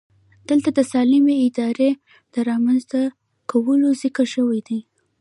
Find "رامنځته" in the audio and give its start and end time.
2.49-3.01